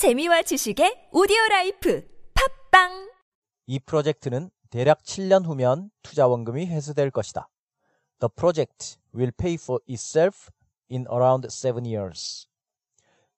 재미와 0.00 0.40
지식의 0.40 1.10
오디오 1.12 1.36
life 1.50 2.08
팟빵 2.32 3.12
이 3.66 3.78
프로젝트는 3.80 4.48
대략 4.70 5.02
7년 5.02 5.44
후면 5.44 5.90
투자 6.00 6.26
원금이 6.26 6.64
회수될 6.68 7.10
것이다. 7.10 7.50
The 8.18 8.30
project 8.34 8.96
will 9.14 9.30
pay 9.30 9.58
for 9.60 9.78
itself 9.86 10.48
in 10.90 11.04
around 11.12 11.48
7 11.50 11.84
years. 11.84 12.48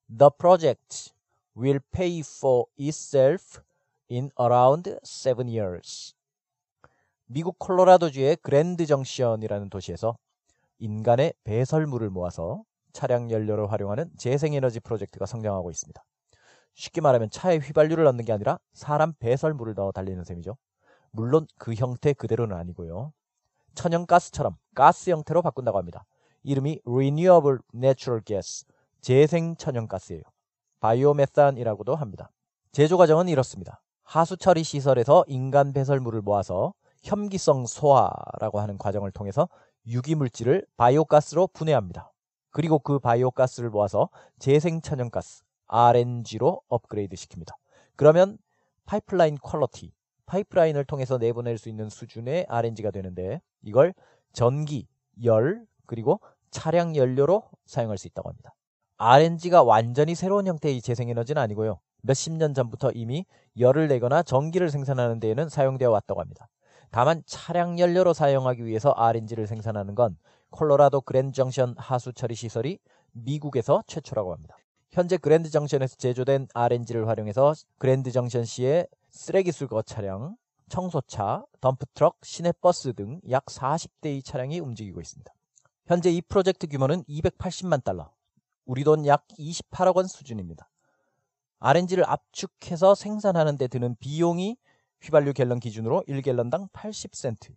The 0.07 0.29
project 0.39 1.11
will 1.53 1.81
pay 1.91 2.21
for 2.21 2.67
itself 2.79 3.59
in 4.09 4.29
around 4.39 4.97
7 5.03 5.49
years. 5.49 6.15
미국 7.25 7.59
콜로라도주의 7.59 8.37
그랜드 8.37 8.85
정션이라는 8.85 9.69
도시에서 9.69 10.17
인간의 10.79 11.33
배설물을 11.43 12.09
모아서 12.09 12.63
차량 12.93 13.29
연료로 13.31 13.67
활용하는 13.67 14.11
재생에너지 14.15 14.79
프로젝트가 14.79 15.25
성장하고 15.25 15.69
있습니다. 15.69 16.01
쉽게 16.73 17.01
말하면 17.01 17.29
차에 17.29 17.57
휘발유를 17.57 18.03
넣는 18.05 18.25
게 18.25 18.33
아니라 18.33 18.59
사람 18.73 19.13
배설물을 19.19 19.73
넣어 19.75 19.91
달리는 19.91 20.23
셈이죠. 20.23 20.57
물론 21.11 21.45
그 21.57 21.73
형태 21.73 22.13
그대로는 22.13 22.55
아니고요. 22.57 23.13
천연가스처럼 23.75 24.55
가스 24.75 25.09
형태로 25.09 25.41
바꾼다고 25.41 25.77
합니다. 25.77 26.05
이름이 26.43 26.81
Renewable 26.85 27.59
Natural 27.73 28.23
Gas, 28.23 28.65
재생 29.01 29.55
천연가스예요. 29.55 30.23
바이오메탄이라고도 30.79 31.95
합니다. 31.95 32.29
제조 32.71 32.97
과정은 32.97 33.29
이렇습니다. 33.29 33.81
하수 34.03 34.37
처리 34.37 34.63
시설에서 34.63 35.23
인간 35.27 35.73
배설물을 35.73 36.21
모아서 36.21 36.73
혐기성 37.03 37.65
소화라고 37.65 38.59
하는 38.59 38.77
과정을 38.77 39.11
통해서 39.11 39.47
유기물질을 39.87 40.65
바이오가스로 40.77 41.47
분해합니다. 41.47 42.11
그리고 42.51 42.79
그 42.79 42.99
바이오가스를 42.99 43.69
모아서 43.69 44.09
재생 44.39 44.81
천연가스, 44.81 45.43
RNG로 45.75 46.61
업그레이드 46.67 47.15
시킵니다. 47.15 47.55
그러면 47.95 48.37
pipeline 48.85 49.39
quality, 49.39 49.91
파이프라인을 50.27 50.85
통해서 50.85 51.17
내보낼 51.17 51.57
수 51.57 51.67
있는 51.67 51.89
수준의 51.89 52.45
RNG가 52.47 52.91
되는데 52.91 53.41
이걸 53.63 53.95
전기, 54.33 54.87
열, 55.23 55.65
그리고 55.87 56.19
차량 56.51 56.95
연료로 56.95 57.43
사용할 57.65 57.97
수 57.97 58.07
있다고 58.07 58.29
합니다. 58.29 58.53
RNG가 58.97 59.63
완전히 59.63 60.13
새로운 60.13 60.45
형태의 60.45 60.79
재생에너지는 60.79 61.41
아니고요. 61.41 61.79
몇십 62.03 62.33
년 62.33 62.53
전부터 62.53 62.91
이미 62.93 63.25
열을 63.57 63.87
내거나 63.87 64.21
전기를 64.21 64.69
생산하는 64.69 65.19
데에는 65.19 65.49
사용되어 65.49 65.89
왔다고 65.89 66.21
합니다. 66.21 66.49
다만 66.91 67.23
차량 67.25 67.79
연료로 67.79 68.13
사용하기 68.13 68.63
위해서 68.63 68.91
RNG를 68.91 69.47
생산하는 69.47 69.95
건 69.95 70.17
콜로라도 70.51 71.01
그랜드 71.01 71.33
정션 71.33 71.73
하수 71.77 72.13
처리 72.13 72.35
시설이 72.35 72.77
미국에서 73.13 73.81
최초라고 73.87 74.33
합니다. 74.33 74.55
현재 74.93 75.17
그랜드 75.17 75.49
정션에서 75.49 75.95
제조된 75.95 76.49
RNG를 76.53 77.07
활용해서 77.07 77.55
그랜드 77.79 78.11
정션 78.11 78.45
시의 78.45 78.87
쓰레기 79.09 79.51
수거 79.51 79.81
차량, 79.81 80.37
청소차, 80.69 81.43
덤프트럭, 81.61 82.17
시내버스 82.21 82.93
등 82.93 83.19
약 83.27 83.45
40대의 83.45 84.23
차량이 84.23 84.59
움직이고 84.59 85.01
있습니다. 85.01 85.33
현재 85.87 86.11
이 86.11 86.21
프로젝트 86.21 86.67
규모는 86.67 87.03
280만 87.05 87.83
달러, 87.83 88.11
우리 88.65 88.83
돈 88.83 89.07
약 89.07 89.27
28억 89.29 89.95
원 89.95 90.05
수준입니다. 90.05 90.69
RNG를 91.59 92.07
압축해서 92.07 92.93
생산하는 92.93 93.57
데 93.57 93.67
드는 93.67 93.95
비용이 93.99 94.57
휘발유 95.01 95.33
갤런 95.33 95.59
기준으로 95.59 96.03
1갤런당 96.07 96.69
80센트. 96.71 97.55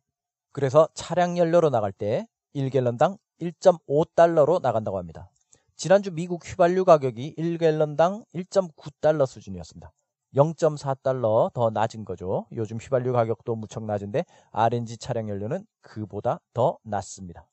그래서 0.52 0.88
차량 0.94 1.36
연료로 1.36 1.68
나갈 1.68 1.92
때 1.92 2.26
1갤런당 2.54 3.18
1.5달러로 3.42 4.62
나간다고 4.62 4.96
합니다. 4.96 5.28
지난주 5.76 6.10
미국 6.10 6.42
휘발유 6.42 6.86
가격이 6.86 7.34
1갤런당 7.36 8.24
1.9달러 8.34 9.26
수준이었습니다. 9.26 9.92
0.4달러 10.34 11.52
더 11.52 11.68
낮은 11.68 12.06
거죠. 12.06 12.46
요즘 12.52 12.78
휘발유 12.78 13.12
가격도 13.12 13.54
무척 13.56 13.84
낮은데 13.84 14.24
RNG 14.52 14.96
차량 14.96 15.28
연료는 15.28 15.66
그보다 15.82 16.40
더 16.54 16.78
낮습니다. 16.82 17.46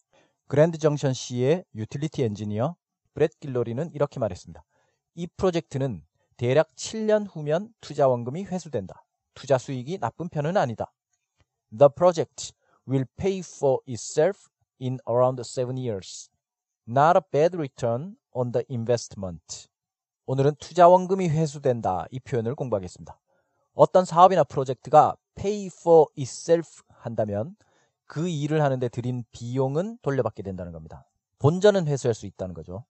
그랜드 0.48 0.78
정션 0.78 1.12
시의 1.12 1.66
유틸리티 1.76 2.24
엔지니어 2.24 2.78
브렛 3.14 3.42
길로리는 3.42 3.92
이렇게 3.94 4.22
말했습니다. 4.22 4.64
이 5.16 5.28
프로젝트는 5.36 6.02
대략 6.38 6.74
7년 6.76 7.28
후면 7.30 7.74
투자 7.82 8.08
원금이 8.08 8.46
회수된다. 8.46 9.04
투자 9.34 9.58
수익이 9.58 10.00
나쁜 10.00 10.30
편은 10.30 10.56
아니다. 10.56 10.94
The 11.78 11.90
project 11.94 12.54
will 12.88 13.06
pay 13.18 13.40
for 13.40 13.80
itself 13.86 14.48
in 14.82 14.98
around 15.10 15.42
7 15.44 15.78
years. 15.78 16.30
Not 16.88 17.18
a 17.18 17.22
bad 17.32 17.56
return 17.56 18.16
on 18.34 18.52
the 18.52 18.66
investment. 18.70 19.68
오늘은 20.26 20.56
투자 20.60 20.88
원금이 20.88 21.30
회수된다 21.30 22.06
이 22.12 22.20
표현을 22.20 22.56
공부하겠습니다. 22.56 23.20
어떤 23.74 24.06
사업이나 24.06 24.44
프로젝트가 24.44 25.16
pay 25.36 25.68
for 25.68 26.08
itself 26.18 26.84
한다면 26.90 27.56
그 28.06 28.28
일을 28.28 28.62
하는데 28.62 28.88
들인 28.90 29.24
비용은 29.32 29.98
돌려받게 30.02 30.44
된다는 30.44 30.72
겁니다. 30.74 31.06
본전은 31.40 31.88
회수할 31.88 32.14
수 32.14 32.26
있다는 32.26 32.54
거죠. 32.54 32.86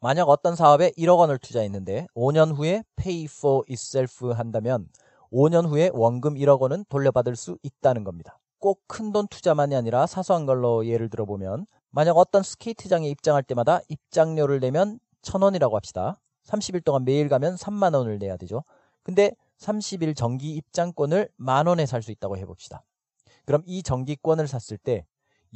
만약 0.00 0.28
어떤 0.28 0.56
사업에 0.56 0.90
1억 0.92 1.18
원을 1.18 1.38
투자했는데 1.38 2.06
5년 2.14 2.54
후에 2.54 2.82
pay 2.96 3.24
for 3.24 3.62
itself 3.70 4.32
한다면 4.32 4.88
5년 5.32 5.66
후에 5.68 5.90
원금 5.92 6.34
1억 6.34 6.60
원은 6.60 6.84
돌려받을 6.88 7.36
수 7.36 7.58
있다는 7.62 8.04
겁니다. 8.04 8.38
꼭 8.58 8.82
큰 8.88 9.12
돈 9.12 9.28
투자만이 9.28 9.76
아니라 9.76 10.06
사소한 10.06 10.46
걸로 10.46 10.86
예를 10.86 11.08
들어보면 11.08 11.66
만약 11.96 12.18
어떤 12.18 12.42
스케이트장에 12.42 13.08
입장할 13.08 13.42
때마다 13.42 13.80
입장료를 13.88 14.60
내면 14.60 15.00
1000원이라고 15.22 15.72
합시다. 15.72 16.20
30일 16.44 16.84
동안 16.84 17.06
매일 17.06 17.30
가면 17.30 17.54
3만 17.54 17.94
원을 17.94 18.18
내야 18.18 18.36
되죠. 18.36 18.64
근데 19.02 19.32
30일 19.56 20.14
정기 20.14 20.54
입장권을 20.56 21.30
만 21.36 21.66
원에 21.66 21.86
살 21.86 22.02
수 22.02 22.10
있다고 22.10 22.36
해봅시다. 22.36 22.84
그럼 23.46 23.62
이 23.64 23.82
정기권을 23.82 24.46
샀을 24.46 24.76
때 24.76 25.06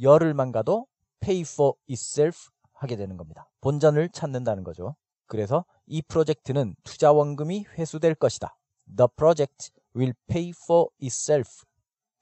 열흘만 0.01 0.51
가도 0.51 0.87
pay 1.19 1.41
for 1.41 1.73
itself 1.87 2.49
하게 2.73 2.95
되는 2.95 3.17
겁니다. 3.17 3.47
본전을 3.61 4.09
찾는다는 4.09 4.63
거죠. 4.63 4.95
그래서 5.27 5.63
이 5.85 6.01
프로젝트는 6.01 6.75
투자 6.83 7.11
원금이 7.11 7.65
회수될 7.77 8.15
것이다. 8.15 8.57
The 8.97 9.07
project 9.15 9.69
will 9.95 10.15
pay 10.25 10.53
for 10.63 10.87
itself. 11.03 11.65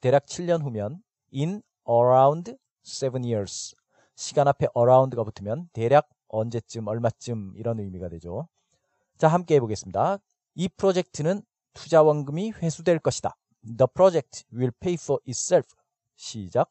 대략 0.02 0.26
7년 0.26 0.62
후면 0.62 1.02
in 1.32 1.62
around 1.88 2.58
7 2.82 3.24
years. 3.24 3.79
시간 4.20 4.46
앞에 4.48 4.66
around가 4.76 5.24
붙으면 5.24 5.70
대략 5.72 6.10
언제쯤, 6.28 6.86
얼마쯤 6.86 7.54
이런 7.56 7.80
의미가 7.80 8.10
되죠. 8.10 8.48
자, 9.16 9.28
함께 9.28 9.54
해보겠습니다. 9.54 10.18
이 10.56 10.68
프로젝트는 10.68 11.40
투자 11.72 12.02
원금이 12.02 12.52
회수될 12.52 12.98
것이다. 12.98 13.34
The 13.64 13.86
project 13.94 14.44
will 14.52 14.72
pay 14.78 14.98
for 15.00 15.20
itself. 15.26 15.74
시작. 16.16 16.70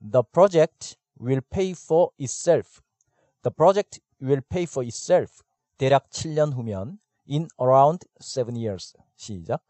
The 0.00 0.22
project 0.32 0.96
will 1.20 1.42
pay 1.42 1.72
for 1.72 2.08
itself. 2.18 2.80
The 3.42 3.52
project 3.54 4.00
will 4.22 4.40
pay 4.40 4.62
for 4.62 4.82
itself. 4.82 5.42
대략 5.76 6.08
7년 6.08 6.54
후면 6.54 6.98
in 7.28 7.48
around 7.60 8.08
7 8.18 8.56
years. 8.56 8.94
시작. 9.16 9.62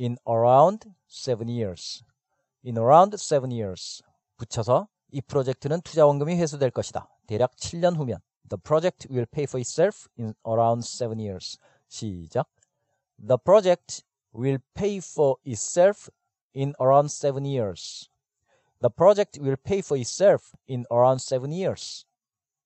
in 0.00 0.16
around 0.26 0.90
7 1.08 1.46
years. 1.50 2.02
in 2.64 2.78
around 2.78 3.16
7 3.18 3.52
years. 3.52 4.02
붙여서 4.38 4.88
이 5.10 5.20
프로젝트는 5.20 5.80
투자 5.82 6.06
원금이 6.06 6.36
회수될 6.36 6.70
것이다. 6.70 7.08
대략 7.26 7.56
7년 7.56 7.96
후면 7.96 8.20
The 8.48 8.60
project 8.62 9.08
will 9.10 9.26
pay 9.26 9.44
for 9.44 9.60
itself 9.60 10.08
in 10.18 10.34
around 10.46 10.84
7 10.84 11.18
years. 11.20 11.58
시작. 11.88 12.48
The 13.18 13.36
project 13.42 14.02
will 14.34 14.58
pay 14.74 14.98
for 14.98 15.36
itself 15.44 16.08
in 16.54 16.72
around 16.80 17.10
7 17.10 17.44
years. 17.44 18.08
The 18.80 18.90
project 18.94 19.40
will 19.40 19.56
pay 19.56 19.80
for 19.80 19.98
itself 19.98 20.52
in 20.68 20.84
around 20.90 21.20
7 21.20 21.52
years. 21.52 22.06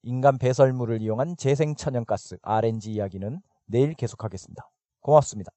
인간 0.03 0.39
배설물을 0.39 1.01
이용한 1.01 1.37
재생 1.37 1.75
천연가스 1.75 2.39
RNG 2.43 2.93
이야기는 2.93 3.41
내일 3.67 3.95
계속하겠습니다. 3.95 4.69
고맙습니다. 5.01 5.53